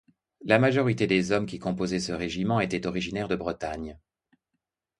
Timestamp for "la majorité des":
0.43-1.31